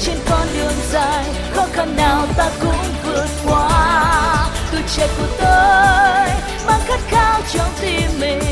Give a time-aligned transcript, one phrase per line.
[0.00, 4.50] trên con đường dài khó khăn nào ta cũng vượt qua.
[4.72, 6.28] Tuổi trẻ của tôi
[6.66, 8.42] mang khát khao trong tim mình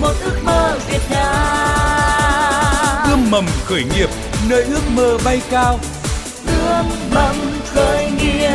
[0.00, 3.10] một ước mơ Việt Nam.
[3.10, 4.08] Ươm mầm khởi nghiệp
[4.48, 5.78] nơi ước mơ bay cao.
[6.46, 7.36] Ươm mầm
[7.74, 8.50] khởi nghiệp.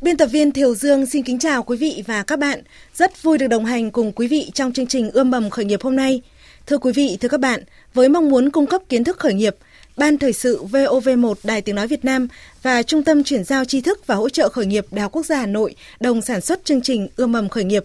[0.00, 2.62] Biên tập viên Thiều Dương xin kính chào quý vị và các bạn.
[2.94, 5.82] Rất vui được đồng hành cùng quý vị trong chương trình Ươm mầm khởi nghiệp
[5.82, 6.22] hôm nay.
[6.66, 7.62] Thưa quý vị, thưa các bạn,
[7.94, 9.56] với mong muốn cung cấp kiến thức khởi nghiệp,
[9.96, 12.28] Ban Thời sự VOV1 Đài Tiếng Nói Việt Nam
[12.62, 15.26] và Trung tâm Chuyển giao tri thức và hỗ trợ khởi nghiệp Đại học Quốc
[15.26, 17.84] gia Hà Nội đồng sản xuất chương trình Ươm mầm khởi nghiệp.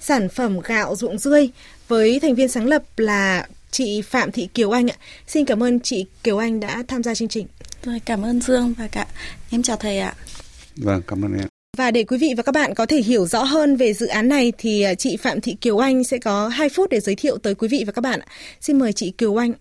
[0.00, 1.50] sản phẩm gạo ruộng rươi
[1.88, 4.96] với thành viên sáng lập là chị Phạm Thị Kiều Anh ạ.
[5.26, 7.46] Xin cảm ơn chị Kiều Anh đã tham gia chương trình.
[7.84, 9.06] Rồi, cảm ơn Dương và cả
[9.50, 10.14] em chào thầy ạ.
[10.76, 11.48] Vâng, cảm ơn em.
[11.78, 14.28] Và để quý vị và các bạn có thể hiểu rõ hơn về dự án
[14.28, 17.38] này thì à, chị Phạm Thị Kiều Anh sẽ có 2 phút để giới thiệu
[17.38, 18.20] tới quý vị và các bạn.
[18.60, 19.52] Xin mời chị Kiều Anh.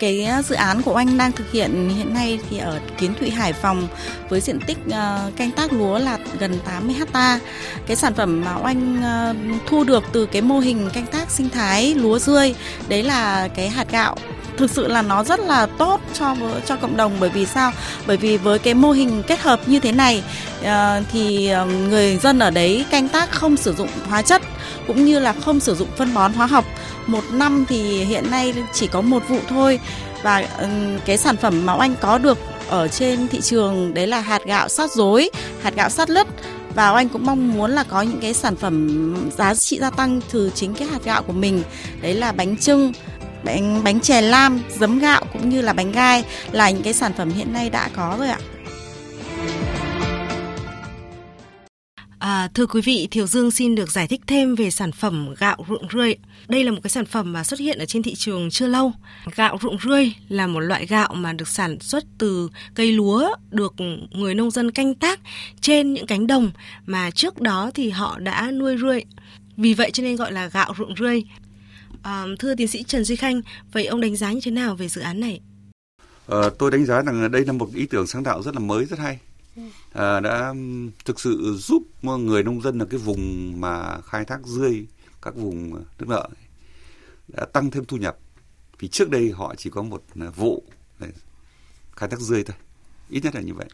[0.00, 3.30] Cái à, dự án của anh đang thực hiện hiện nay thì ở Kiến Thụy
[3.30, 3.88] Hải Phòng
[4.28, 7.40] với diện tích à, canh tác lúa là gần 80 ha
[7.86, 9.02] Cái sản phẩm mà anh
[9.66, 12.54] thu được từ cái mô hình canh tác sinh thái lúa rươi
[12.88, 14.16] đấy là cái hạt gạo
[14.56, 17.72] thực sự là nó rất là tốt cho cho cộng đồng bởi vì sao?
[18.06, 20.22] Bởi vì với cái mô hình kết hợp như thế này
[20.64, 24.42] ờ, thì ờ, người dân ở đấy canh tác không sử dụng hóa chất
[24.86, 26.64] cũng như là không sử dụng phân bón hóa học.
[27.06, 29.80] Một năm thì hiện nay chỉ có một vụ thôi
[30.22, 30.66] và ừ,
[31.06, 34.68] cái sản phẩm mà anh có được ở trên thị trường đấy là hạt gạo
[34.68, 35.30] sát dối,
[35.62, 36.26] hạt gạo sát lứt
[36.74, 40.20] và anh cũng mong muốn là có những cái sản phẩm giá trị gia tăng
[40.32, 41.62] từ chính cái hạt gạo của mình
[42.02, 42.92] đấy là bánh trưng
[43.44, 47.12] bánh bánh chè lam, giấm gạo cũng như là bánh gai là những cái sản
[47.16, 48.38] phẩm hiện nay đã có rồi ạ.
[52.18, 55.56] À, thưa quý vị, Thiều Dương xin được giải thích thêm về sản phẩm gạo
[55.68, 56.14] ruộng rươi.
[56.48, 58.92] Đây là một cái sản phẩm mà xuất hiện ở trên thị trường chưa lâu.
[59.36, 63.74] Gạo ruộng rươi là một loại gạo mà được sản xuất từ cây lúa được
[64.10, 65.20] người nông dân canh tác
[65.60, 66.50] trên những cánh đồng
[66.86, 69.04] mà trước đó thì họ đã nuôi rươi.
[69.56, 71.22] Vì vậy cho nên gọi là gạo ruộng rươi.
[72.02, 74.88] À, thưa tiến sĩ Trần Duy Khanh, vậy ông đánh giá như thế nào về
[74.88, 75.40] dự án này?
[76.28, 78.84] À, tôi đánh giá rằng đây là một ý tưởng sáng tạo rất là mới,
[78.84, 79.18] rất hay.
[79.92, 80.54] À, đã
[81.04, 84.86] thực sự giúp người nông dân ở cái vùng mà khai thác rươi,
[85.22, 86.28] các vùng nước nợ
[87.28, 88.16] đã tăng thêm thu nhập.
[88.78, 90.62] Vì trước đây họ chỉ có một à, vụ
[91.96, 92.56] khai thác rươi thôi,
[93.08, 93.66] ít nhất là như vậy.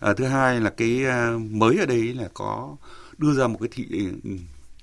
[0.00, 2.76] À, thứ hai là cái à, mới ở đây là có
[3.18, 4.08] đưa ra một cái thị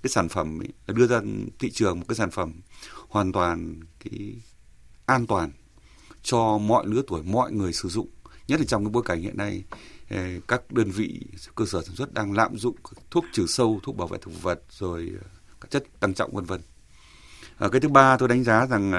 [0.05, 1.21] cái sản phẩm ấy, là đưa ra
[1.59, 2.53] thị trường một cái sản phẩm
[3.09, 4.35] hoàn toàn cái
[5.05, 5.51] an toàn
[6.23, 8.07] cho mọi lứa tuổi mọi người sử dụng.
[8.47, 9.63] Nhất là trong cái bối cảnh hiện nay
[10.09, 10.17] ờ,
[10.47, 11.21] các đơn vị
[11.55, 12.75] cơ sở sản xuất đang lạm dụng
[13.11, 15.27] thuốc trừ sâu thuốc bảo vệ thực vật rồi ờ,
[15.61, 16.61] các chất tăng trọng vân vân.
[17.57, 18.91] À, cái thứ ba tôi đánh giá rằng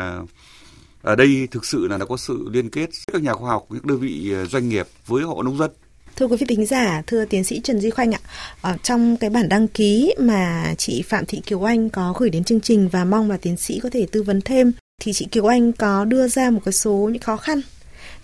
[1.02, 3.84] ở đây thực sự là đã có sự liên kết các nhà khoa học các
[3.84, 5.70] đơn vị doanh nghiệp với hộ nông dân.
[6.16, 8.20] Thưa quý vị thính giả, thưa tiến sĩ Trần Duy Khoanh ạ,
[8.60, 12.44] ở trong cái bản đăng ký mà chị Phạm Thị Kiều Anh có gửi đến
[12.44, 14.72] chương trình và mong là tiến sĩ có thể tư vấn thêm,
[15.02, 17.60] thì chị Kiều Anh có đưa ra một cái số những khó khăn.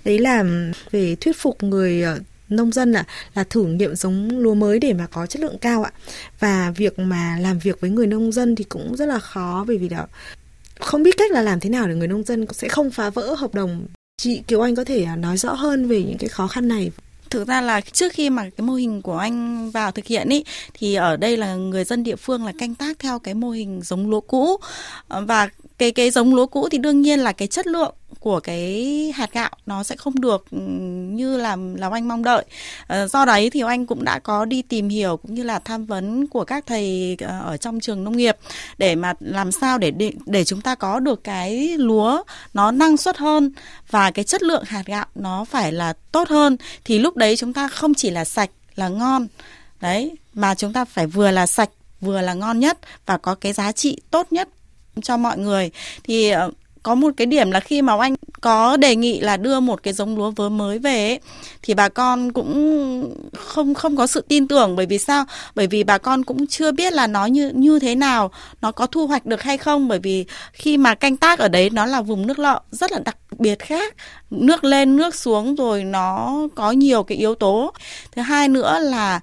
[0.04, 0.44] Đấy là
[0.90, 3.04] về thuyết phục người ờ, nông dân là
[3.34, 5.92] là thử nghiệm giống lúa mới để mà có chất lượng cao ạ.
[6.40, 9.78] Và việc mà làm việc với người nông dân thì cũng rất là khó bởi
[9.78, 10.06] vì là
[10.80, 13.34] không biết cách là làm thế nào để người nông dân sẽ không phá vỡ
[13.34, 13.86] hợp đồng.
[14.16, 16.90] Chị Kiều Anh có thể ờ, nói rõ hơn về những cái khó khăn này
[17.32, 20.44] thực ra là trước khi mà cái mô hình của anh vào thực hiện ý,
[20.74, 23.80] thì ở đây là người dân địa phương là canh tác theo cái mô hình
[23.82, 24.56] giống lúa cũ.
[25.08, 25.48] Ờ, và
[25.78, 29.32] cái cái giống lúa cũ thì đương nhiên là cái chất lượng của cái hạt
[29.32, 30.58] gạo nó sẽ không được ừ,
[31.10, 32.44] như là là anh mong đợi.
[32.86, 35.86] Ờ, do đấy thì anh cũng đã có đi tìm hiểu cũng như là tham
[35.86, 38.36] vấn của các thầy ờ, ở trong trường nông nghiệp
[38.78, 39.92] để mà làm sao để
[40.26, 42.22] để, chúng ta có được cái lúa
[42.54, 43.52] nó năng suất hơn
[43.90, 46.56] và cái chất lượng hạt gạo nó phải là tốt hơn.
[46.84, 49.26] Thì lúc đấy chúng ta không chỉ là sạch là ngon
[49.80, 51.70] đấy mà chúng ta phải vừa là sạch
[52.00, 54.48] vừa là ngon nhất và có cái giá trị tốt nhất
[55.02, 55.70] cho mọi người.
[56.04, 56.50] Thì ờ,
[56.82, 59.92] có một cái điểm là khi mà anh có đề nghị là đưa một cái
[59.92, 61.20] giống lúa vớ mới về ấy,
[61.62, 65.24] thì bà con cũng không không có sự tin tưởng bởi vì sao?
[65.54, 68.30] Bởi vì bà con cũng chưa biết là nó như như thế nào,
[68.62, 71.70] nó có thu hoạch được hay không bởi vì khi mà canh tác ở đấy
[71.70, 73.94] nó là vùng nước lợ rất là đặc biệt khác,
[74.30, 77.72] nước lên nước xuống rồi nó có nhiều cái yếu tố.
[78.12, 79.20] Thứ hai nữa là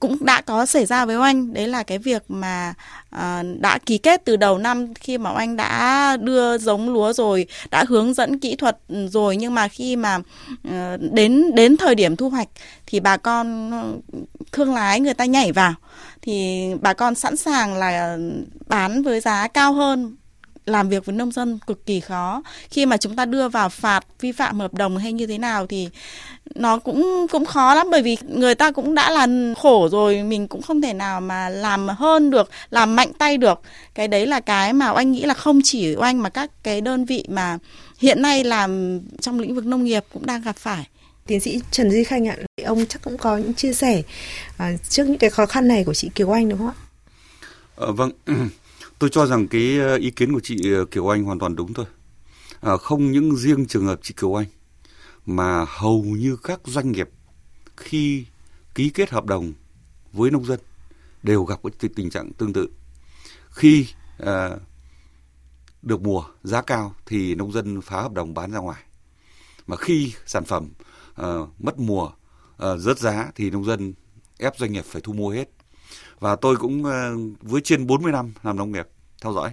[0.00, 1.54] cũng đã có xảy ra với oanh.
[1.54, 2.74] Đấy là cái việc mà
[3.10, 7.46] à, đã ký kết từ đầu năm khi mà oanh đã đưa giống lúa rồi
[7.70, 9.36] đã hướng dẫn kỹ thuật rồi.
[9.36, 10.18] Nhưng mà khi mà
[10.70, 12.48] à, đến đến thời điểm thu hoạch
[12.86, 13.70] thì bà con
[14.52, 15.74] thương lái người ta nhảy vào.
[16.22, 18.18] Thì bà con sẵn sàng là
[18.66, 20.16] bán với giá cao hơn
[20.66, 22.42] làm việc với nông dân cực kỳ khó.
[22.70, 25.66] Khi mà chúng ta đưa vào phạt vi phạm hợp đồng hay như thế nào
[25.66, 25.88] thì
[26.54, 29.26] nó cũng cũng khó lắm bởi vì người ta cũng đã là
[29.62, 33.60] khổ rồi mình cũng không thể nào mà làm hơn được làm mạnh tay được.
[33.94, 37.04] Cái đấy là cái mà anh nghĩ là không chỉ anh mà các cái đơn
[37.04, 37.58] vị mà
[37.98, 40.88] hiện nay làm trong lĩnh vực nông nghiệp cũng đang gặp phải.
[41.26, 44.02] Tiến sĩ Trần Duy Khanh ạ, ông chắc cũng có những chia sẻ
[44.50, 46.74] uh, trước những cái khó khăn này của chị Kiều Anh đúng không ạ?
[47.76, 48.10] Ờ, vâng,
[48.98, 51.74] tôi cho rằng cái ờ, ý kiến của chị ờ, Kiều Anh hoàn toàn đúng
[51.74, 51.86] thôi.
[52.60, 54.46] À, không những riêng trường hợp chị Kiều Anh
[55.26, 57.10] mà hầu như các doanh nghiệp
[57.76, 58.26] khi
[58.74, 59.52] ký kết hợp đồng
[60.12, 60.60] với nông dân
[61.22, 62.68] đều gặp cái tình trạng tương tự.
[63.50, 63.86] Khi
[64.18, 64.50] à,
[65.82, 68.82] được mùa giá cao thì nông dân phá hợp đồng bán ra ngoài.
[69.66, 70.68] Mà khi sản phẩm
[71.14, 72.10] à, mất mùa
[72.58, 73.94] à, rớt giá thì nông dân
[74.38, 75.50] ép doanh nghiệp phải thu mua hết.
[76.20, 78.88] Và tôi cũng ờ, với trên 40 năm làm nông nghiệp
[79.22, 79.50] theo dõi.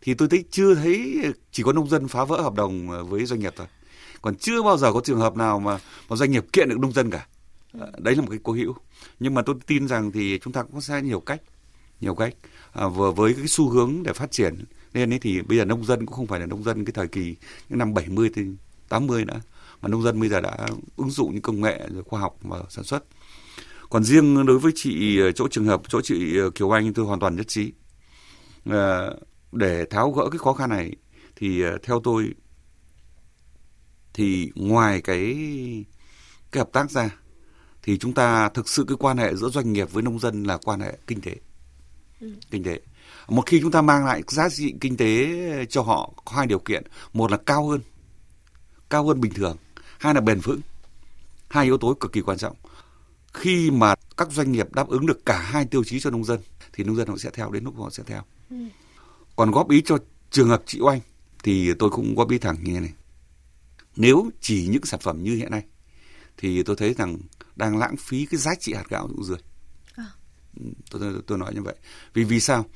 [0.00, 3.26] Thì tôi thấy chưa thấy chỉ có nông dân phá vỡ hợp đồng ờ, với
[3.26, 3.66] doanh nghiệp thôi.
[4.22, 6.92] Còn chưa bao giờ có trường hợp nào mà, mà doanh nghiệp kiện được nông
[6.92, 7.26] dân cả.
[7.78, 8.74] Ờ, đấy là một cái cố hữu.
[9.20, 11.40] Nhưng mà tôi tin rằng thì chúng ta cũng sẽ nhiều cách
[12.00, 12.34] nhiều cách
[12.72, 14.64] à, vừa với cái xu hướng để phát triển.
[14.94, 17.08] Nên ấy thì bây giờ nông dân cũng không phải là nông dân cái thời
[17.08, 17.36] kỳ
[17.68, 18.42] những năm 70 thì
[18.88, 19.40] 80 nữa.
[19.80, 20.56] Mà nông dân bây giờ đã
[20.96, 23.04] ứng dụng những công nghệ rồi khoa học và sản xuất
[23.90, 27.36] còn riêng đối với chị chỗ trường hợp chỗ chị Kiều Anh tôi hoàn toàn
[27.36, 27.72] nhất trí.
[28.70, 29.10] À,
[29.52, 30.96] để tháo gỡ cái khó khăn này
[31.36, 32.34] thì ờ, theo tôi
[34.14, 35.36] thì ngoài cái
[36.52, 37.10] cái hợp tác ra
[37.82, 40.58] thì chúng ta thực sự cái quan hệ giữa doanh nghiệp với nông dân là
[40.64, 41.36] quan hệ kinh tế.
[42.20, 42.32] Ừ.
[42.50, 42.80] kinh tế.
[43.28, 45.28] Một khi chúng ta mang lại giá trị kinh tế
[45.66, 46.82] cho họ có hai điều kiện.
[47.12, 47.80] Một là cao hơn
[48.90, 49.56] cao hơn bình thường.
[49.98, 50.60] Hai là bền vững.
[51.48, 52.56] Hai yếu tố cực kỳ quan trọng
[53.34, 56.40] khi mà các doanh nghiệp đáp ứng được cả hai tiêu chí cho nông dân
[56.72, 58.56] thì nông dân họ sẽ theo đến lúc họ sẽ theo ừ.
[59.36, 59.98] còn góp ý cho
[60.30, 61.00] trường hợp chị oanh
[61.42, 62.92] thì tôi cũng góp ý thẳng như này
[63.96, 65.62] nếu chỉ những sản phẩm như hiện nay
[66.36, 67.18] thì tôi thấy rằng
[67.56, 69.38] đang lãng phí cái giá trị hạt gạo ruộng rươi.
[69.94, 70.04] À.
[70.56, 71.74] Ừ, tôi, tôi tôi nói như vậy.
[72.14, 72.66] Vì vì sao?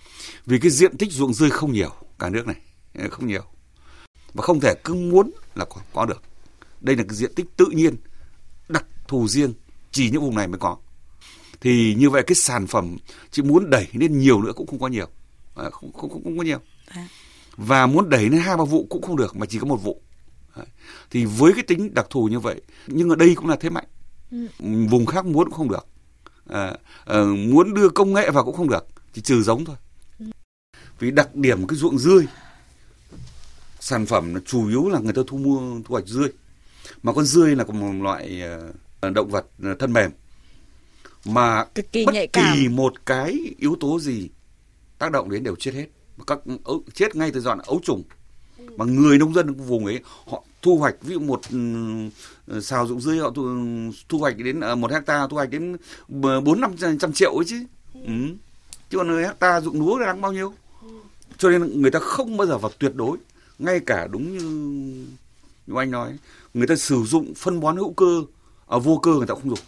[0.47, 2.57] Vì cái diện tích ruộng rươi không nhiều cả nước này,
[2.95, 3.45] ờ, không nhiều.
[4.35, 6.23] Và không thể cứ muốn là có, có được.
[6.81, 7.97] Đây là cái diện tích tự nhiên
[8.69, 9.55] đặc thù riêng,
[9.93, 10.77] chỉ những vùng này mới có.
[11.61, 12.97] Thì như vậy cái sản phẩm
[13.31, 15.07] chỉ muốn đẩy lên nhiều nữa cũng không có nhiều.
[15.55, 16.59] À, không, không, không, không có nhiều.
[16.87, 17.09] À.
[17.57, 20.03] Và muốn đẩy lên hai ba vụ cũng không được mà chỉ có một vụ
[21.11, 23.87] thì với cái tính đặc thù như vậy nhưng ở đây cũng là thế mạnh
[24.31, 24.47] ừ.
[24.91, 25.87] vùng khác muốn cũng không được
[26.49, 29.77] à, à, muốn đưa công nghệ vào cũng không được chỉ trừ giống thôi
[30.19, 30.27] ừ.
[30.99, 32.27] vì đặc điểm cái ruộng dươi
[33.81, 36.29] sản phẩm nó chủ yếu là người ta thu mua thu hoạch dươi
[37.03, 39.47] mà con dươi là một loại uh, động vật
[39.79, 40.11] thân mềm.
[41.25, 42.57] Mà Cực kỳ bất nhạy cảm.
[42.57, 44.29] kỳ một cái yếu tố gì
[44.99, 45.87] tác động đến đều chết hết.
[46.27, 46.39] Các
[46.95, 48.03] chết ngay từ dọn ấu trùng.
[48.77, 51.41] Mà người nông dân vùng ấy họ thu hoạch ví dụ một
[52.57, 53.43] uh, xào ruộng dươi họ thu,
[54.09, 55.77] thu hoạch đến một hecta thu hoạch đến
[56.09, 57.65] bốn năm trăm triệu ấy chứ.
[57.95, 58.13] Ừ.
[58.91, 60.55] chứ còn hecta ruộng lúa đang bao nhiêu?
[61.39, 63.19] Cho nên người ta không bao giờ vào tuyệt đối.
[63.59, 64.45] Ngay cả đúng như
[65.67, 66.19] như anh nói
[66.55, 68.23] người ta sử dụng phân bón hữu cơ
[68.69, 69.59] ở vô cơ người ta không dùng.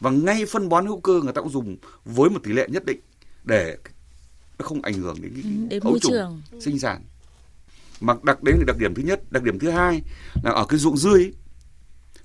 [0.00, 2.84] Và ngay phân bón hữu cơ người ta cũng dùng với một tỷ lệ nhất
[2.84, 3.00] định
[3.44, 3.76] để
[4.58, 6.42] nó không ảnh hưởng đến, cái đến môi trường.
[6.60, 7.02] sinh sản.
[8.00, 10.02] Mà đặc là đặc điểm thứ nhất đặc điểm thứ hai
[10.42, 11.32] là ở cái ruộng dươi ấy,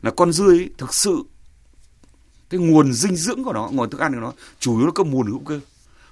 [0.01, 1.23] là con dươi ấy, thực sự
[2.49, 5.03] cái nguồn dinh dưỡng của nó nguồn thức ăn của nó chủ yếu là có
[5.03, 5.59] nguồn hữu cơ.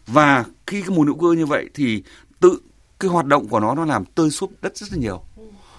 [0.07, 2.03] Và khi cái nguồn hữu cơ như vậy thì
[2.39, 2.59] tự
[2.99, 5.23] cái hoạt động của nó nó làm tơi xốp đất rất là nhiều.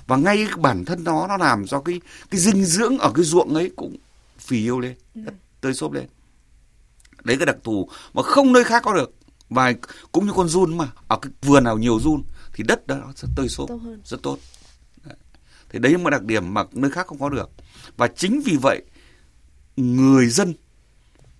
[0.07, 2.01] Và ngay bản thân nó nó làm cho cái
[2.31, 3.97] cái dinh dưỡng ở cái ruộng ấy cũng
[4.43, 6.07] phì yêu lên đất tơi xốp lên.
[7.25, 9.15] Đấy cái đặc thù mà không nơi khác có được.
[9.49, 9.73] Và
[10.13, 12.23] cũng như con run mà ở cái vườn nào nhiều run
[12.53, 13.71] thì đất đó sẽ tơi xốp
[14.05, 14.39] rất tốt.
[15.05, 15.17] Đấy.
[15.69, 17.51] thì đấy là một đặc điểm mà nơi khác không có được.
[17.97, 18.83] Và chính vì vậy
[19.77, 20.55] người dân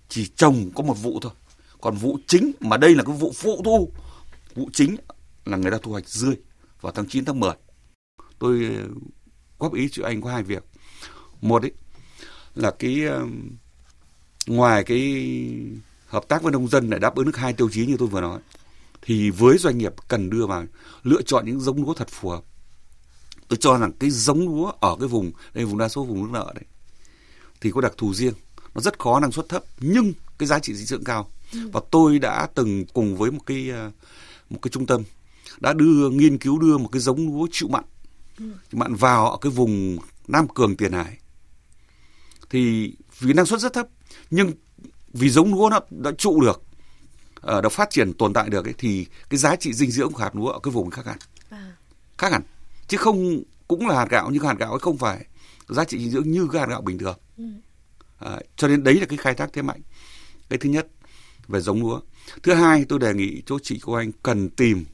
[0.09, 1.31] chỉ trồng có một vụ thôi.
[1.81, 3.91] Còn vụ chính mà đây là cái vụ phụ thu
[4.55, 4.95] vụ chính
[5.45, 6.35] là người ta thu hoạch dươi
[6.81, 7.51] vào tháng 9 tháng 10
[8.39, 8.77] tôi
[9.59, 10.63] góp ý cho anh có hai việc.
[11.41, 11.71] Một ấy
[12.55, 13.01] là cái
[14.47, 15.25] ngoài cái
[16.07, 18.21] hợp tác với nông dân để đáp ứng được hai tiêu chí như tôi vừa
[18.21, 18.39] nói
[19.01, 20.65] thì với doanh nghiệp cần đưa vào
[21.03, 22.43] lựa chọn những giống lúa thật phù hợp.
[23.47, 26.29] Tôi cho rằng cái giống lúa ở cái vùng đây vùng đa số vùng nước
[26.33, 26.63] nợ đấy
[27.61, 28.33] thì có đặc thù riêng.
[28.75, 31.29] Nó rất khó năng suất thấp nhưng cái giá trị dinh dưỡng cao.
[31.53, 31.59] Ừ.
[31.73, 33.91] và tôi đã từng cùng với một cái ờ,
[34.49, 35.03] một cái trung tâm
[35.59, 37.83] đã đưa nghiên cứu đưa một cái giống lúa chịu mặn.
[38.39, 38.45] Ừ.
[38.71, 41.17] mặn vào ở cái vùng Nam Cường Tiền Hải
[42.53, 43.87] thì vì năng suất rất thấp
[44.31, 44.53] nhưng
[45.13, 46.63] vì giống lúa nó đã trụ được
[47.41, 50.23] ờ, đã phát triển tồn tại được ấy, thì cái giá trị dinh dưỡng của
[50.23, 51.17] hạt lúa ở cái vùng khác hẳn.
[51.49, 51.75] À.
[52.17, 52.41] khác hẳn.
[52.87, 55.25] Chứ không cũng là hạt gạo nhưng hạt gạo ấy không phải
[55.69, 57.17] giá trị dinh dưỡng như cái hạt gạo bình thường.
[57.37, 57.43] Ừ.
[58.19, 59.81] à, cho nên đấy là cái khai thác thế mạnh.
[60.49, 60.87] Cái thứ nhất
[61.47, 62.01] về giống lúa.
[62.43, 64.85] Thứ hai tôi đề nghị chỗ chị cô anh cần tìm.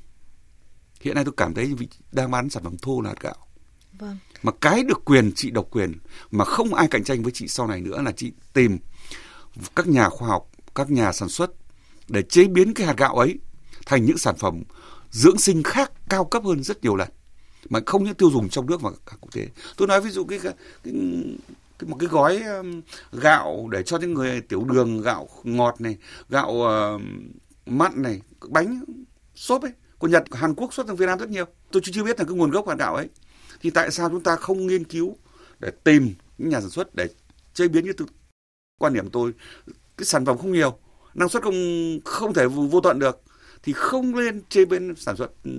[1.02, 1.76] Hiện nay tôi cảm thấy
[2.12, 3.48] đang bán sản phẩm thô là hạt gạo.
[4.00, 5.94] Vâng mà cái được quyền chị độc quyền
[6.32, 8.78] mà không ai cạnh tranh với chị sau này nữa là chị tìm
[9.76, 11.52] các nhà khoa học các nhà sản xuất
[12.08, 13.40] để chế biến cái hạt gạo ấy
[13.86, 14.64] thành những sản phẩm
[15.12, 17.10] dưỡng sinh khác cao cấp hơn rất nhiều lần
[17.70, 19.48] mà không những tiêu dùng trong nước mà cả quốc tế.
[19.78, 20.54] Tôi nói ví dụ cái, cái,
[21.80, 22.82] cái một cái gói um,
[23.12, 25.98] gạo để cho những người tiểu đường gạo ngọt này
[26.30, 27.02] gạo uh,
[27.66, 28.84] mặn này bánh
[29.36, 29.72] xốp ấy.
[29.98, 31.46] Của Nhật Hàn Quốc xuất sang Việt Nam rất nhiều.
[31.72, 33.08] Tôi chưa biết là cái nguồn gốc hạt gạo ấy
[33.62, 35.18] thì tại sao chúng ta không nghiên cứu
[35.60, 37.08] để tìm những nhà sản xuất để
[37.54, 38.06] chế biến như từ
[38.80, 39.34] quan điểm tôi?
[39.98, 40.78] Cái sản phẩm không nhiều
[41.14, 43.22] năng suất không không thể vô tận được.
[43.64, 45.52] Thì không nên chế biến sản xuất ừ,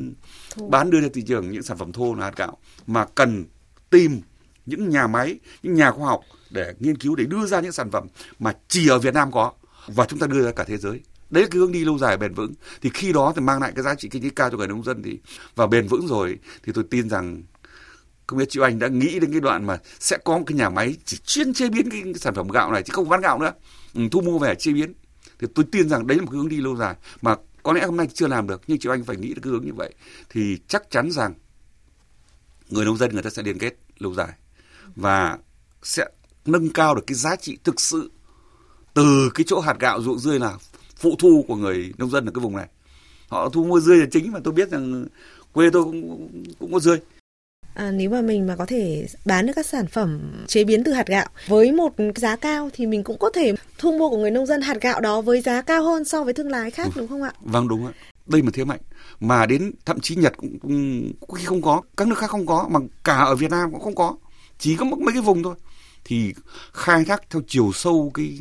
[0.50, 0.69] thô.
[0.69, 3.45] bán đưa ra thị trường những sản phẩm thô là hạt gạo mà cần
[3.90, 4.21] tìm
[4.66, 7.90] những nhà máy những nhà khoa học để nghiên cứu để đưa ra những sản
[7.90, 8.07] phẩm
[8.38, 9.52] mà chỉ ở Việt Nam có
[9.87, 11.00] và chúng ta đưa ra cả thế giới.
[11.30, 12.54] Đấy là cái hướng đi lâu dài bền vững.
[12.83, 14.85] Thì khi đó thì mang lại cái giá trị kinh tế cao cho người nông
[14.85, 15.19] dân thì
[15.54, 17.42] và bền vững rồi thì tôi tin rằng
[18.31, 20.69] không biết chị anh đã nghĩ đến cái đoạn mà sẽ có một cái nhà
[20.69, 23.39] máy chỉ chuyên chế biến cái, cái sản phẩm gạo này chứ không bán gạo
[23.39, 23.53] nữa.
[23.95, 24.93] Ừ, thu mua về chế biến.
[25.39, 26.95] Thì tôi tin rằng đấy là một hướng đi lâu dài.
[27.23, 29.51] Mà có lẽ hôm nay chưa làm được nhưng chị anh phải nghĩ được cái
[29.51, 29.95] hướng như vậy.
[30.29, 31.35] Thì chắc chắn rằng
[32.69, 34.33] người nông dân người ta sẽ liên kết lâu dài.
[34.97, 35.39] Và
[35.83, 36.05] sẽ
[36.45, 38.11] nâng cao được cái giá trị thực sự
[38.95, 40.59] từ cái chỗ hạt gạo ruộng dươi là
[40.97, 42.69] phụ thu của người nông dân ở cái vùng này.
[43.29, 45.07] Họ thu mua dươi là chính mà tôi biết rằng
[45.53, 47.01] quê tôi cũng cũng có dươi.
[47.75, 50.93] À, nếu mà mình mà có thể bán được các sản phẩm chế biến từ
[50.93, 54.31] hạt gạo với một giá cao thì mình cũng có thể thu mua của người
[54.31, 57.09] nông dân hạt gạo đó với giá cao hơn so với thương lái khác đúng
[57.09, 57.33] không ạ?
[57.41, 57.93] Vâng đúng ạ.
[58.27, 58.81] Đây mà thế mạnh
[59.21, 62.69] mà đến thậm chí Nhật cũng, cũng, cũng không có, các nước khác không có
[62.71, 64.17] mà cả ở Việt Nam cũng không có.
[64.59, 65.55] Chỉ có mấy cái vùng thôi.
[66.05, 66.35] Thì
[66.73, 68.39] khai thác theo chiều sâu cái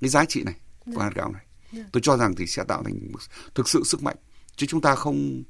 [0.00, 0.54] cái giá trị này
[0.94, 1.42] của hạt gạo này.
[1.72, 1.82] Dạ.
[1.92, 2.98] Tôi cho rằng thì sẽ tạo thành
[3.54, 4.16] thực sự sức mạnh
[4.56, 5.42] chứ chúng ta không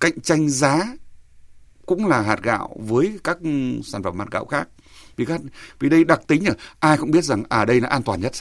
[0.00, 0.96] cạnh tranh giá
[1.86, 3.38] cũng là hạt gạo với các
[3.84, 4.68] sản phẩm hạt gạo khác.
[5.16, 5.40] Vì các
[5.78, 8.32] vì đây đặc tính là ai cũng biết rằng à đây là an toàn nhất.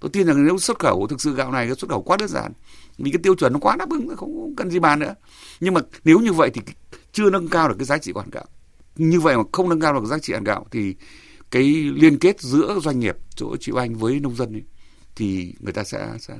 [0.00, 2.52] Tôi tin rằng nếu xuất khẩu thực sự gạo này xuất khẩu quá đơn giản
[2.98, 5.14] vì cái tiêu chuẩn nó quá đáp ứng không cần gì bàn nữa.
[5.60, 6.60] Nhưng mà nếu như vậy thì
[7.12, 8.44] chưa nâng cao được cái giá trị của hạt gạo.
[8.96, 10.94] Như vậy mà không nâng cao được giá trị hạt gạo thì
[11.50, 11.62] cái
[11.94, 14.64] liên kết giữa doanh nghiệp chỗ chị anh với nông dân ấy,
[15.16, 16.34] thì người ta sẽ, sẽ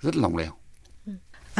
[0.00, 0.52] rất lòng lẻo.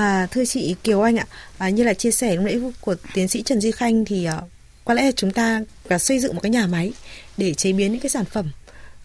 [0.00, 1.26] À, thưa chị Kiều Anh ạ,
[1.58, 4.40] à, như là chia sẻ lúc nãy của tiến sĩ Trần Duy Khanh thì à,
[4.84, 6.92] có lẽ là chúng ta là xây dựng một cái nhà máy
[7.36, 8.50] để chế biến những cái sản phẩm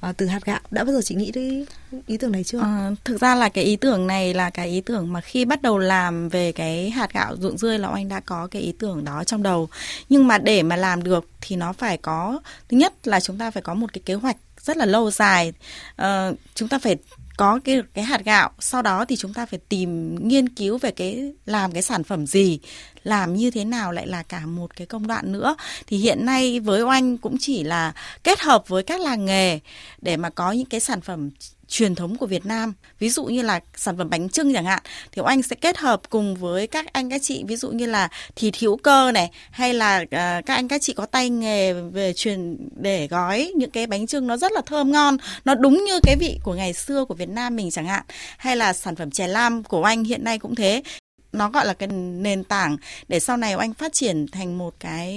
[0.01, 0.59] à, từ hạt gạo.
[0.71, 1.65] Đã bao giờ chị nghĩ đến
[2.07, 2.59] ý tưởng này chưa?
[2.59, 5.61] À, thực ra là cái ý tưởng này là cái ý tưởng mà khi bắt
[5.61, 9.03] đầu làm về cái hạt gạo ruộng rươi là anh đã có cái ý tưởng
[9.03, 9.69] đó trong đầu.
[10.09, 13.51] Nhưng mà để mà làm được thì nó phải có thứ nhất là chúng ta
[13.51, 15.53] phải có một cái kế hoạch rất là lâu dài.
[15.95, 16.95] À, chúng ta phải
[17.37, 18.51] có cái cái hạt gạo.
[18.59, 22.27] Sau đó thì chúng ta phải tìm nghiên cứu về cái, làm cái sản phẩm
[22.27, 22.59] gì,
[23.03, 25.55] làm như thế nào lại là cả một cái công đoạn nữa.
[25.87, 29.59] Thì hiện nay với oanh cũng chỉ là kết hợp với các làng nghề
[30.01, 31.29] để mà có những cái sản phẩm
[31.67, 32.73] truyền thống của Việt Nam.
[32.99, 36.01] Ví dụ như là sản phẩm bánh trưng chẳng hạn thì anh sẽ kết hợp
[36.09, 39.73] cùng với các anh các chị ví dụ như là thịt hữu cơ này hay
[39.73, 40.09] là uh,
[40.45, 44.27] các anh các chị có tay nghề về truyền để gói những cái bánh trưng
[44.27, 47.29] nó rất là thơm ngon nó đúng như cái vị của ngày xưa của Việt
[47.29, 48.03] Nam mình chẳng hạn.
[48.37, 50.83] Hay là sản phẩm chè lam của anh hiện nay cũng thế.
[51.31, 55.13] Nó gọi là cái nền tảng để sau này anh phát triển thành một cái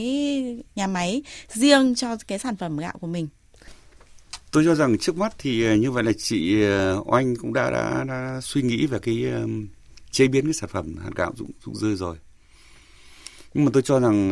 [0.75, 3.29] nhà máy riêng cho cái sản phẩm gạo của mình
[4.51, 7.71] tôi cho rằng trước mắt thì ờ, như vậy là chị ờ, oanh cũng đã
[7.71, 9.69] đã, đã suy nghĩ về cái um,
[10.11, 12.17] chế biến cái sản phẩm hạt gạo dụng dụng dươi rồi.
[13.55, 14.31] Nhưng mà tôi cho rằng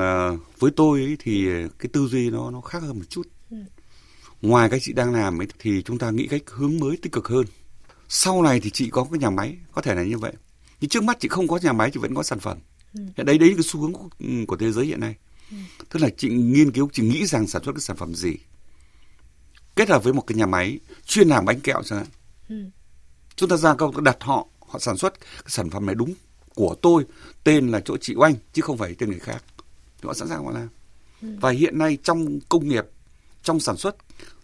[0.58, 1.46] với tôi ấy, thì
[1.78, 3.28] cái tư duy nó nó khác hơn một chút.
[3.50, 3.56] Ừ.
[4.42, 7.28] ngoài cái chị đang làm ấy thì chúng ta nghĩ cách hướng mới tích cực
[7.28, 7.46] hơn.
[8.08, 10.32] Sau này thì chị có cái nhà máy có thể là như vậy.
[10.80, 12.58] Nhưng trước mắt chị không có nhà máy chị vẫn có sản phẩm.
[12.94, 13.00] Ừ.
[13.16, 14.08] đấy đấy là cái xu hướng của,
[14.46, 15.14] của thế giới hiện nay.
[15.90, 18.36] Tức là chị nghiên cứu chị nghĩ rằng sản xuất cái sản phẩm gì
[19.76, 22.08] kết hợp với một cái nhà máy chuyên làm bánh kẹo chẳng hạn
[22.48, 22.56] ừ.
[23.36, 26.14] chúng ta ra công đặt họ họ sản xuất cái sản phẩm này đúng
[26.54, 27.04] của tôi
[27.44, 29.44] tên là chỗ chị oanh chứ không phải tên người khác
[30.02, 30.68] họ sẵn sàng họ làm
[31.22, 31.28] ừ.
[31.40, 32.84] và hiện nay trong công nghiệp
[33.42, 33.96] trong sản xuất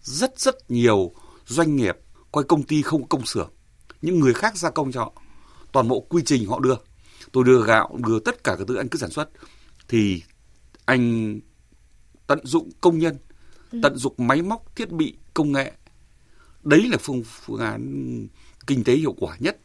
[0.02, 1.12] rất rất nhiều
[1.46, 1.96] doanh nghiệp
[2.32, 3.50] coi công ty không công xưởng
[4.02, 5.12] những người khác gia công cho họ
[5.72, 6.74] toàn bộ quy trình họ đưa
[7.32, 9.28] tôi đưa gạo đưa tất cả các thứ anh cứ sản xuất
[9.88, 10.22] thì
[10.84, 11.40] anh
[12.26, 13.16] tận dụng công nhân.
[13.82, 15.72] Tận dụng máy móc thiết bị công nghệ.
[16.62, 18.26] Đấy là phương phương án
[18.66, 19.56] kinh tế hiệu quả nhất.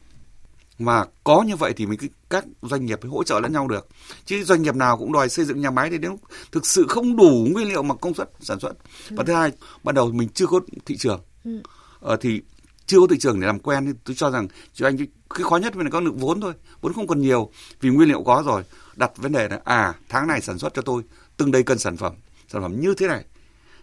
[0.80, 2.00] Mà có như vậy thì mình
[2.30, 3.88] các doanh nghiệp mới hỗ trợ lẫn nhau được.
[4.26, 6.16] Chứ doanh nghiệp nào cũng đòi xây dựng nhà máy thì đến
[6.52, 8.74] thực sự không đủ nguyên liệu mà công suất sản xuất.
[9.10, 9.52] Và thứ hai
[9.84, 11.22] ban đầu mình chưa có thị trường.
[11.44, 11.62] Ừ.
[12.00, 12.42] ờ, thì
[12.86, 15.58] chưa có thị trường để làm quen thì tôi cho rằng chị anh cái khó
[15.58, 18.64] nhất là có lượng vốn thôi vốn không còn nhiều vì nguyên liệu có rồi.
[18.96, 21.04] Đặt vấn đề là à tháng này sản xuất cho tôi
[21.38, 22.14] từng đây cân sản phẩm
[22.48, 23.26] sản phẩm như thế này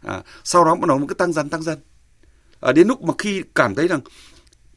[0.05, 1.79] à, sau đó bắt đầu nó cứ tăng dần tăng dần.
[2.61, 4.01] À, đến lúc mà khi cảm thấy rằng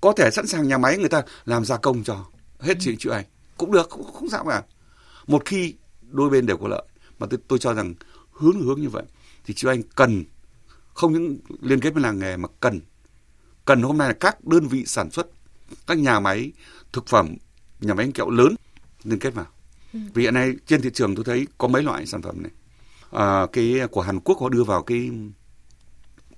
[0.02, 2.26] có thể sẵn sàng nhà máy người ta làm gia công cho
[2.60, 3.26] hết chị chịu ảnh
[3.58, 4.64] cũng được không, không sao cả.
[5.28, 6.84] Một khi đôi bên đều có lợi
[7.20, 7.94] mà tôi, tôi cho rằng
[8.32, 9.04] hướng hướng như vậy
[9.46, 10.24] thì chị anh cần
[10.94, 12.82] không những liên kết với làng nghề mà cần.
[13.66, 15.28] Cần hôm nay là các đơn vị sản xuất
[15.88, 16.52] các nhà máy
[16.94, 17.36] thực phẩm
[17.80, 18.56] nhà máy kẹo lớn
[19.04, 19.46] liên kết vào.
[19.94, 20.00] Ừ.
[20.14, 22.52] vì hiện nay trên thị trường tôi thấy có mấy loại sản phẩm này
[23.12, 25.10] à, cái của Hàn Quốc họ đưa vào cái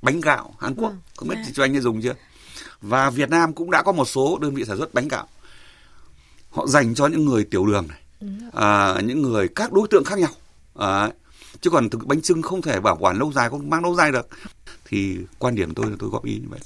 [0.01, 0.89] bánh gạo Hàn Quốc.
[0.89, 0.95] Ừ.
[1.15, 2.13] không biết chị cho anh ấy dùng chưa?
[2.81, 5.27] Và Việt Nam cũng đã có một số đơn vị sản xuất bánh gạo.
[6.49, 8.27] Họ dành cho những người tiểu đường này ừ.
[8.53, 10.31] à, những người các đối tượng khác nhau.
[10.75, 11.09] À,
[11.61, 14.11] chứ còn thực bánh trưng không thể bảo quản lâu dài không mang lâu dài
[14.11, 14.27] được.
[14.85, 16.59] Thì quan điểm tôi là tôi góp ý như vậy.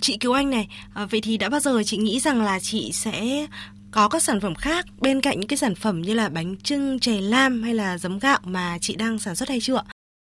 [0.00, 0.68] Chị Kiều Anh này
[1.02, 3.46] uh, vậy thì đã bao giờ chị nghĩ rằng là chị sẽ
[3.92, 6.98] có các sản phẩm khác bên cạnh những cái sản phẩm như là bánh trưng
[6.98, 9.82] chè lam hay là giấm gạo mà chị đang sản xuất hay chưa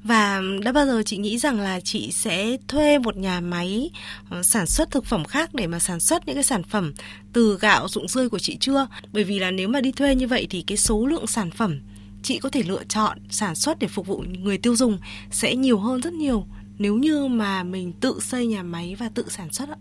[0.04, 3.90] và đã bao giờ chị nghĩ rằng là chị sẽ thuê một nhà máy
[4.30, 6.94] ờ, sản xuất thực phẩm khác để mà sản xuất những cái sản phẩm
[7.32, 8.86] từ gạo rụng rươi của chị chưa?
[9.12, 11.80] Bởi vì là nếu mà đi thuê như vậy thì cái số lượng sản phẩm
[12.22, 14.98] chị có thể lựa chọn sản xuất để phục vụ người tiêu dùng
[15.30, 16.46] sẽ nhiều hơn rất nhiều
[16.78, 19.76] nếu như mà mình tự xây nhà máy và tự sản xuất ạ.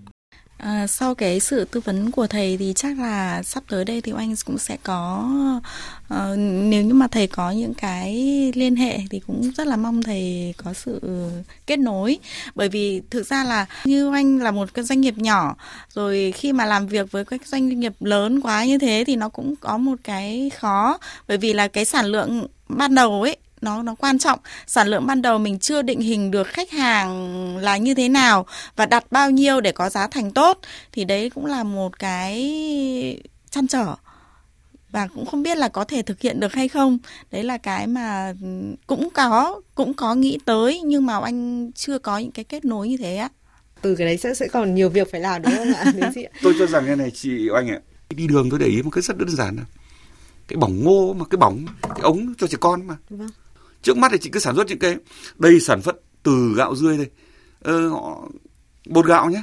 [0.58, 4.14] À, sau cái sự tư vấn của thầy thì chắc là sắp tới đây thì
[4.18, 5.30] anh cũng sẽ có
[6.14, 8.16] uh, nếu như mà thầy có những cái
[8.56, 11.02] liên hệ thì cũng rất là mong thầy có sự
[11.68, 12.20] kết nối.
[12.56, 15.56] Bởi vì thực ra là như anh là một cái doanh nghiệp nhỏ
[15.94, 19.30] rồi khi mà làm việc với các doanh nghiệp lớn quá như thế thì nó
[19.30, 20.98] cũng có một cái khó.
[21.28, 24.40] Bởi vì là cái sản lượng ban đầu ấy nó nó quan trọng.
[24.68, 28.46] Sản lượng ban đầu mình chưa định hình được khách hàng là như thế nào
[28.76, 30.60] và đặt bao nhiêu để có giá thành tốt
[30.92, 33.96] thì đấy cũng là một cái chăn trở.
[34.92, 36.98] Và cũng không biết là có thể thực hiện được hay không.
[37.32, 38.34] Đấy là cái mà
[38.88, 42.88] cũng có cũng có nghĩ tới nhưng mà anh chưa có những cái kết nối
[42.88, 43.30] như thế á.
[43.82, 45.94] Từ cái đấy sẽ sẽ còn nhiều việc phải làm đúng không ạ
[46.42, 47.80] tôi cho rằng cái này chị anh ạ.
[48.10, 49.58] Đi đường tôi để ý một cái rất đơn giản
[50.48, 52.96] cái bỏng ngô mà cái bỏng cái ống cho trẻ con mà.
[53.10, 53.30] Vâng
[53.82, 54.96] trước mắt thì chị cứ sản xuất những cái
[55.38, 57.10] đây sản xuất từ gạo rươi đây
[57.62, 58.30] ờ, họ
[58.86, 59.42] bột gạo nhé.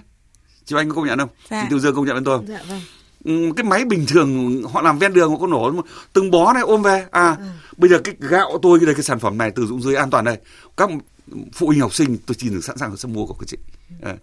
[0.64, 1.28] Chị anh có công nhận không?
[1.50, 1.62] Dạ.
[1.62, 2.80] chị tiêu dương công nhận với tôi dạ, vâng.
[3.24, 6.62] Ừ, cái máy bình thường họ làm ven đường họ có nổ từng bó này
[6.62, 7.06] ôm về.
[7.10, 7.44] À ừ.
[7.76, 10.10] bây giờ cái gạo tôi cái đây cái sản phẩm này từ dụng rươi an
[10.10, 10.38] toàn đây.
[10.76, 10.90] Các
[11.52, 13.56] phụ huynh học sinh tôi chỉ được sẵn sàng sẽ mua của các chị.
[14.02, 14.16] À,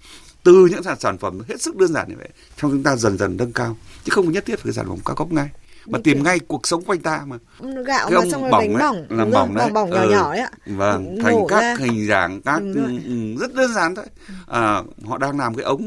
[0.43, 3.17] từ những sản, sản phẩm hết sức đơn giản như vậy trong chúng ta dần
[3.17, 5.49] dần nâng cao chứ không nhất thiết phải cái sản phẩm cao cấp ngay
[5.85, 7.37] mà tìm ngay cuộc sống quanh ta mà.
[7.59, 9.69] Gạo cái mà xong rồi bánh bỏng làm bỏng đấy.
[9.71, 10.11] bỏng nhỏ ừ.
[10.11, 10.51] nhỏ đấy ạ.
[10.65, 11.75] vâng thành các ra.
[11.79, 14.05] hình dạng các ừ, rất đơn giản thôi.
[14.47, 15.81] À, họ đang làm cái ống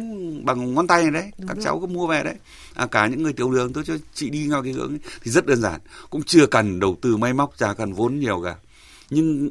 [0.44, 1.64] bằng ngón tay này đấy Đúng các rồi.
[1.64, 2.34] cháu có mua về đấy.
[2.74, 5.30] À, cả những người tiểu đường tôi cho chị đi theo cái hướng ấy, thì
[5.30, 5.80] rất đơn giản
[6.10, 8.54] cũng chưa cần đầu tư máy móc chả cần vốn nhiều cả.
[9.10, 9.50] Nhưng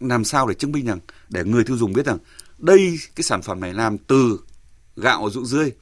[0.00, 2.18] làm sao để chứng minh rằng để người tiêu dùng biết rằng
[2.58, 4.38] đây cái sản phẩm này làm từ
[4.96, 5.72] gạo rượu rươi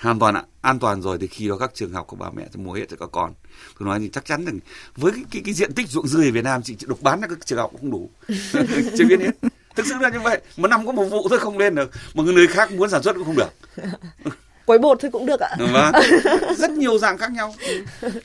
[0.00, 2.60] hoàn toàn an toàn rồi thì khi đó các trường học của bà mẹ sẽ
[2.62, 3.32] mua hết cho các con.
[3.78, 4.58] Tôi nói thì chắc chắn rằng
[4.96, 7.28] với cái, cái, cái diện tích ruộng dươi ở Việt Nam chị độc bán ra
[7.28, 8.10] các trường học cũng không đủ.
[8.98, 9.50] Chưa biết hết.
[9.76, 10.40] Thực sự là như vậy.
[10.56, 11.90] Một năm có một vụ thôi không lên được.
[12.14, 13.50] Mà người khác muốn sản xuất cũng không được.
[14.66, 15.56] Quấy bột thôi cũng được ạ.
[15.72, 15.94] Vâng.
[16.56, 17.54] rất nhiều dạng khác nhau.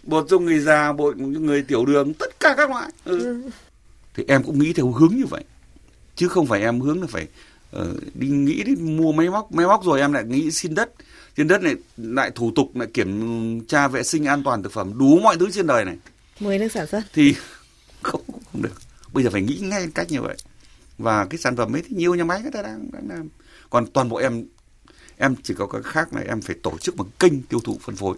[0.03, 2.89] Bột cho người già bột người tiểu đường tất cả các loại.
[3.05, 3.19] Ừ.
[3.19, 3.49] ừ.
[4.15, 5.43] thì em cũng nghĩ theo hướng như vậy.
[6.15, 7.27] Chứ không phải em hướng là phải
[7.79, 9.51] uh, đi nghĩ đi mua máy móc.
[9.51, 10.89] Máy móc rồi em lại nghĩ xin đất
[11.35, 14.97] trên đất này lại thủ tục lại kiểm tra vệ sinh an toàn thực phẩm
[14.97, 15.97] đủ mọi thứ trên đời này.
[16.39, 17.01] Mới được sản xuất.
[17.13, 17.35] Thì
[18.01, 18.81] không không được.
[19.13, 20.35] Bây giờ phải nghĩ ngay cách như vậy.
[20.97, 23.29] Và cái sản phẩm ấy thì nhiều nhà máy người ta đang, đang làm.
[23.69, 24.45] Còn toàn bộ em
[25.17, 27.95] em chỉ có cái khác là em phải tổ chức một kênh tiêu thụ phân
[27.95, 28.17] phối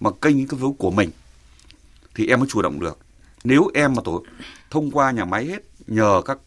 [0.00, 1.10] mà kênh phân phối của mình.
[2.14, 2.98] Thì em mới chủ động được.
[3.44, 4.24] Nếu em mà tổ
[4.70, 6.38] thông qua nhà máy hết nhờ các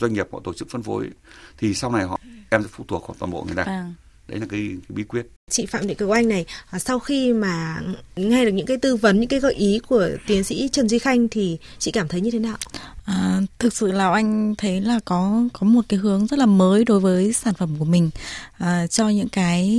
[0.00, 1.10] doanh nghiệp họ tổ chức phân phối
[1.58, 3.62] thì sau này họ em sẽ phụ thuộc vào toàn bộ người ta.
[3.62, 3.92] À.
[4.32, 7.32] đấy là cái, cái bí quyết chị Phạm Thị Kiều Anh này à, sau khi
[7.32, 7.80] mà
[8.16, 10.98] nghe được những cái tư vấn những cái gợi ý của tiến sĩ Trần Duy
[10.98, 12.56] Khanh thì chị cảm thấy như thế nào?
[13.04, 16.84] À, thực sự là anh thấy là có có một cái hướng rất là mới
[16.84, 18.10] đối với sản phẩm của mình
[18.58, 19.70] à, cho những cái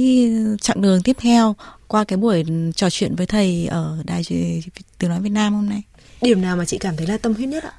[0.62, 1.56] chặng đường tiếp theo
[1.88, 4.24] qua cái buổi trò chuyện với thầy ở đài
[5.00, 5.82] tiếng nói Việt Nam hôm nay.
[6.22, 7.74] Điểm nào mà chị cảm thấy là tâm huyết nhất ạ?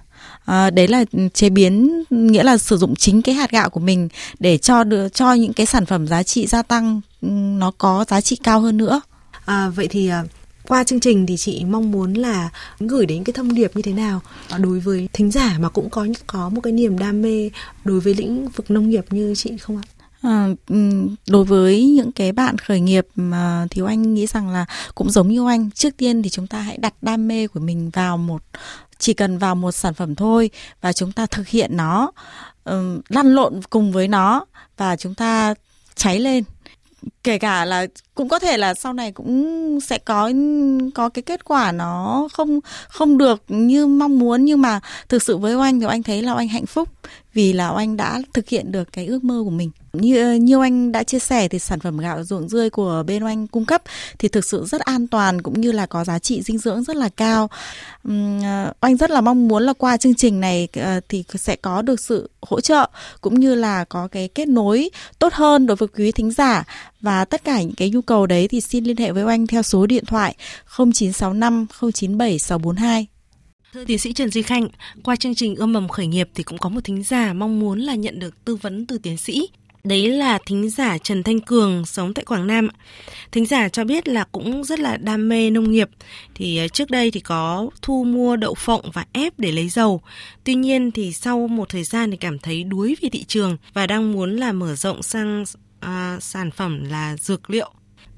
[0.44, 1.04] À, đấy là
[1.34, 5.14] chế biến nghĩa là sử dụng chính cái hạt gạo của mình để cho được
[5.14, 7.00] cho những cái sản phẩm giá trị gia tăng
[7.58, 9.00] nó có giá trị cao hơn nữa.
[9.44, 10.24] À, vậy thì à,
[10.68, 13.92] qua chương trình thì chị mong muốn là gửi đến cái thông điệp như thế
[13.92, 14.20] nào
[14.58, 17.50] đối với thính giả mà cũng có có một cái niềm đam mê
[17.84, 19.84] đối với lĩnh vực nông nghiệp như chị không ạ?
[20.22, 20.48] À,
[21.28, 25.28] đối với những cái bạn khởi nghiệp mà thì anh nghĩ rằng là cũng giống
[25.28, 28.42] như anh trước tiên thì chúng ta hãy đặt đam mê của mình vào một
[28.98, 32.10] chỉ cần vào một sản phẩm thôi và chúng ta thực hiện nó
[33.08, 34.44] lăn lộn cùng với nó
[34.76, 35.54] và chúng ta
[35.94, 36.44] cháy lên
[37.24, 40.32] kể cả là cũng có thể là sau này cũng sẽ có
[40.94, 45.36] có cái kết quả nó không không được như mong muốn nhưng mà thực sự
[45.36, 46.88] với oanh thì anh thấy là anh hạnh phúc
[47.34, 49.70] vì là anh đã thực hiện được cái ước mơ của mình.
[49.92, 53.46] Như như anh đã chia sẻ thì sản phẩm gạo ruộng rươi của bên anh
[53.46, 53.82] cung cấp
[54.18, 56.96] thì thực sự rất an toàn cũng như là có giá trị dinh dưỡng rất
[56.96, 57.50] là cao.
[58.08, 61.56] Uhm, ờ, anh rất là mong muốn là qua chương trình này uh, thì sẽ
[61.56, 62.88] có được sự hỗ trợ
[63.20, 66.64] cũng như là có cái kết nối tốt hơn đối với quý thính giả
[67.04, 69.62] và tất cả những cái nhu cầu đấy thì xin liên hệ với anh theo
[69.62, 70.34] số điện thoại
[70.76, 73.06] 0965 097 642.
[73.72, 74.68] Thưa tiến sĩ Trần Duy Khanh,
[75.02, 77.80] qua chương trình ươm mầm khởi nghiệp thì cũng có một thính giả mong muốn
[77.80, 79.48] là nhận được tư vấn từ tiến sĩ.
[79.84, 82.68] Đấy là thính giả Trần Thanh Cường sống tại Quảng Nam.
[83.32, 85.90] Thính giả cho biết là cũng rất là đam mê nông nghiệp.
[86.34, 90.00] Thì ờ, trước đây thì có thu mua đậu phộng và ép để lấy dầu.
[90.44, 93.86] Tuy nhiên thì sau một thời gian thì cảm thấy đuối vì thị trường và
[93.86, 95.44] đang muốn là mở rộng sang
[95.84, 97.70] à, sản phẩm là dược liệu.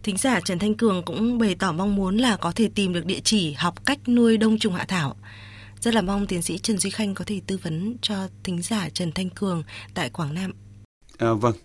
[0.02, 3.06] Thính giả Trần Thanh Cường cũng bày tỏ mong muốn là có thể tìm được
[3.06, 5.16] địa chỉ học cách nuôi đông trùng hạ thảo.
[5.80, 8.88] Rất là mong tiến sĩ Trần Duy Khanh có thể tư vấn cho thính giả
[8.88, 9.62] Trần Thanh Cường
[9.94, 10.52] tại Quảng Nam.
[11.18, 11.56] À, vâng,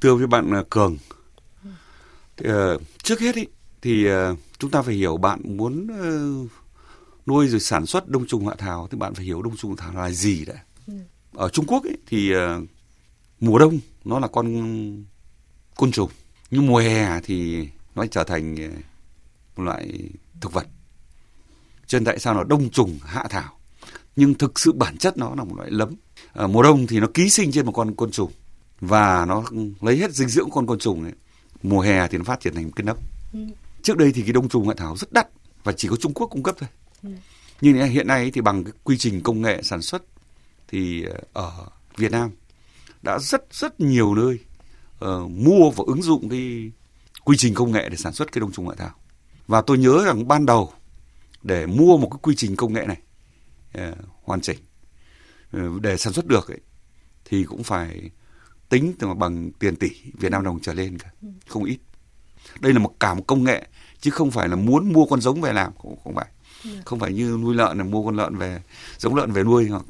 [0.00, 0.98] thưa với bạn à, Cường,
[2.36, 3.46] thì, uh, trước hết ý,
[3.82, 6.50] thì uh, chúng ta phải hiểu bạn muốn uh,
[7.26, 9.76] nuôi rồi sản xuất đông trùng hạ thảo thì bạn phải hiểu đông trùng hạ
[9.78, 10.54] thảo là gì đã.
[10.86, 10.94] Ừ.
[11.32, 12.40] Ở Trung Quốc ý, thì uh,
[13.40, 15.04] mùa đông nó là con
[15.76, 16.10] côn trùng.
[16.50, 18.56] Nhưng mùa hè thì nó trở thành
[19.56, 20.10] một loại
[20.40, 20.66] thực vật.
[21.86, 23.58] Cho nên tại sao nó đông trùng hạ thảo?
[24.16, 25.94] Nhưng thực sự bản chất nó là một loại lấm.
[26.32, 28.32] À, mùa đông thì nó ký sinh trên một con côn trùng.
[28.80, 29.44] Và nó
[29.80, 31.12] lấy hết dinh dưỡng con côn trùng ấy.
[31.62, 32.96] Mùa hè thì nó phát triển thành một cái nấm.
[33.32, 33.38] Ừ.
[33.82, 35.28] trước đây thì cái đông trùng hạ thảo rất đắt
[35.64, 36.68] và chỉ có Trung Quốc cung cấp thôi.
[37.02, 37.08] Ừ.
[37.60, 40.02] nhưng hiện nay thì bằng cái quy trình công nghệ sản xuất
[40.68, 42.30] thì ở Việt Nam
[43.02, 44.38] đã rất rất nhiều nơi
[45.06, 46.70] uh, mua và ứng dụng cái
[47.24, 48.94] quy trình công nghệ để sản xuất cái đông trùng hạ thảo.
[49.46, 50.72] Và tôi nhớ rằng ban đầu
[51.42, 53.00] để mua một cái quy trình công nghệ này
[53.90, 54.58] uh, hoàn chỉnh
[55.56, 56.60] uh, để sản xuất được ấy,
[57.24, 58.10] thì cũng phải
[58.68, 59.88] tính từ bằng tiền tỷ
[60.18, 61.08] Việt Nam đồng trở lên cả
[61.48, 61.78] không ít.
[62.60, 63.68] Đây là một cả một công nghệ
[64.00, 66.26] chứ không phải là muốn mua con giống về làm cũng không phải.
[66.84, 68.62] Không phải như nuôi lợn là mua con lợn về
[68.98, 69.84] giống lợn về nuôi hoặc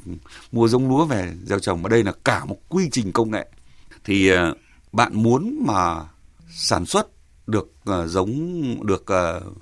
[0.51, 3.47] mua giống lúa về gieo trồng mà đây là cả một quy trình công nghệ.
[4.03, 4.31] Thì
[4.95, 6.03] bạn muốn mà
[6.49, 7.07] sản xuất
[7.47, 9.57] được uh, giống được uh,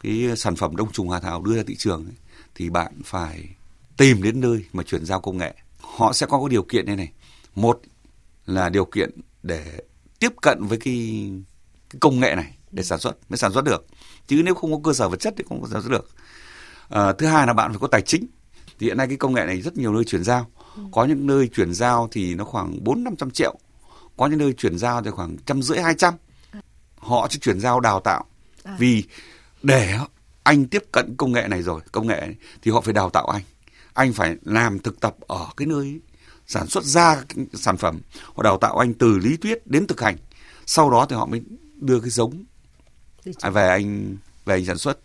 [0.00, 2.16] cái sản phẩm đông trùng hạ thảo đưa ra thị trường ấy,
[2.54, 3.48] thì bạn phải
[3.96, 5.54] tìm đến nơi mà chuyển giao công nghệ.
[5.80, 7.12] Họ sẽ có cái điều kiện này này.
[7.54, 7.80] Một
[8.46, 9.10] là điều kiện
[9.42, 9.80] để
[10.18, 11.30] tiếp cận với cái,
[11.90, 13.86] cái công nghệ này để sản xuất mới sản xuất được.
[14.26, 16.10] Chứ nếu không có cơ sở vật chất thì không có sản xuất được.
[16.88, 18.26] À, thứ hai là bạn phải có tài chính.
[18.78, 20.46] Thì hiện nay cái công nghệ này rất nhiều nơi chuyển giao.
[20.92, 23.58] Có những nơi chuyển giao thì nó khoảng bốn năm trăm triệu
[24.18, 26.14] có những nơi chuyển giao thì khoảng trăm rưỡi hai trăm.
[26.96, 28.24] Họ chỉ chuyển giao đào tạo.
[28.64, 28.76] À.
[28.78, 29.04] vì
[29.62, 29.98] để
[30.42, 33.26] anh tiếp cận công nghệ này rồi công nghệ này, thì họ phải đào tạo
[33.26, 33.42] anh.
[33.92, 36.00] Anh phải làm thực tập ở cái nơi
[36.46, 38.00] sản xuất ra sản phẩm.
[38.34, 40.16] Họ đào tạo anh từ lý thuyết đến thực hành.
[40.66, 41.42] Sau đó thì họ mới
[41.74, 42.44] đưa cái giống
[43.52, 44.98] về anh về anh sản xuất.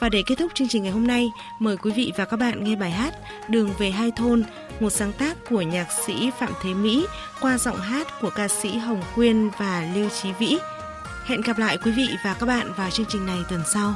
[0.00, 1.28] Và để kết thúc chương trình ngày hôm nay,
[1.58, 3.14] mời quý vị và các bạn nghe bài hát
[3.48, 4.42] Đường về hai thôn,
[4.80, 7.06] một sáng tác của nhạc sĩ Phạm Thế Mỹ
[7.40, 10.58] qua giọng hát của ca sĩ Hồng Quyên và Lưu Chí Vĩ.
[11.30, 13.94] Hẹn gặp lại quý vị và các bạn vào chương trình này tuần sau.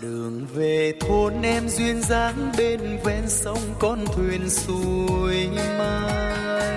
[0.00, 5.48] Đường về thôn em duyên dáng bên ven sông con thuyền xuôi
[5.78, 6.68] mai.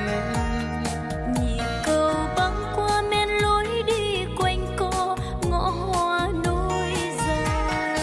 [1.42, 5.18] Nhịp cầu băng qua men lối đi quanh co
[5.50, 8.00] ngõ hoa nối dài.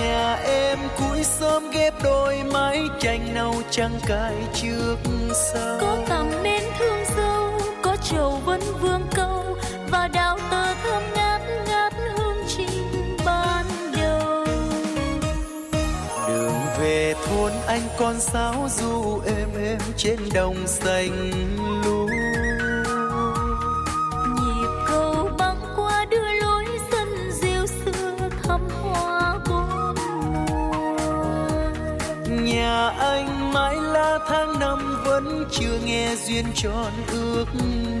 [0.00, 4.96] Nhà em cuối sớm ghép đôi mái tranh nâu trắng cài trước
[5.52, 6.35] sau Có tầm
[8.60, 9.56] trầu vương câu
[9.90, 13.64] và đào tơ thơm ngát ngát hương chim ban
[13.96, 14.46] đầu.
[16.28, 21.32] Đường về thôn anh con sáo du êm êm trên đồng xanh
[21.84, 22.05] lúa
[35.16, 37.44] vẫn chưa nghe duyên tròn ước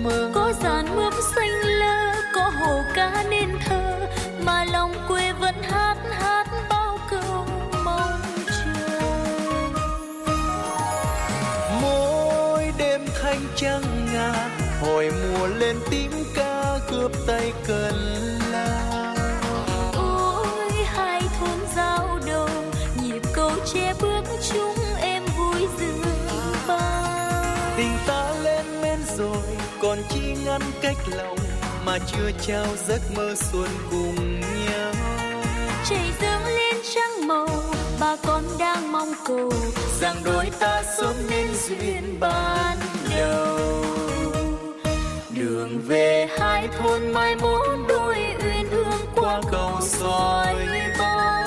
[0.02, 0.30] mơ.
[0.34, 4.06] Có dàn mướp xanh lơ có hồ cá nên thơ
[4.40, 7.46] mà lòng quê vẫn hát hát bao câu
[7.84, 9.00] mong chờ.
[11.82, 14.48] Mỗi đêm thanh trăng ngà
[14.80, 18.05] hồi mùa lên tím ca cướp tay cần
[30.58, 31.38] ngăn cách lòng
[31.84, 34.92] mà chưa trao giấc mơ xuân cùng nhau.
[35.88, 37.48] Trời dương lên trăng màu
[38.00, 39.52] bà con đang mong cầu,
[40.00, 42.78] rằng đôi ta sớm nên duyên ban
[43.16, 43.58] đầu.
[45.30, 50.54] Đường về hai thôn mai mốt đôi uyên ương qua cầu soi
[50.98, 51.44] bóng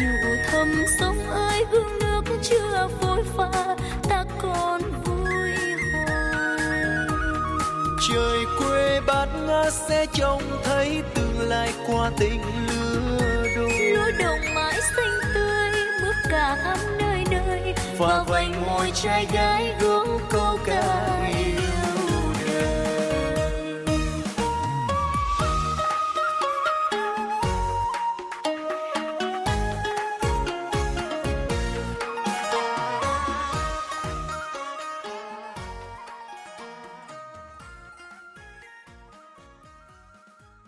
[0.00, 3.73] nhủ thầm sông ơi, hương nước chưa phôi pha
[9.54, 13.70] ta sẽ trông thấy tương lai qua tình lứa đôi.
[13.94, 15.70] Lúa đồng mãi xanh tươi
[16.02, 17.74] bước cả khắp nơi nơi.
[17.98, 21.83] Và vành môi trai gái gốm câu ca yêu